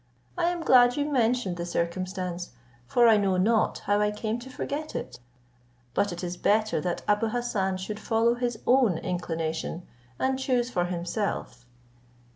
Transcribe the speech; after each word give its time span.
I 0.35 0.45
am 0.45 0.63
glad 0.63 0.95
you 0.97 1.05
mentioned 1.05 1.57
the 1.57 1.65
circumstance; 1.67 2.53
for 2.87 3.07
I 3.07 3.17
know 3.17 3.37
not 3.37 3.83
how 3.85 4.01
I 4.01 4.09
came 4.09 4.39
to 4.39 4.49
forget 4.49 4.95
it. 4.95 5.19
But 5.93 6.11
it 6.11 6.23
is 6.23 6.37
better 6.37 6.81
that 6.81 7.03
Abou 7.07 7.27
Hassan 7.27 7.77
should 7.77 7.99
follow 7.99 8.33
his 8.33 8.57
own 8.65 8.97
inclination, 8.97 9.85
and 10.17 10.39
choose 10.39 10.71
for 10.71 10.85
himself. 10.85 11.67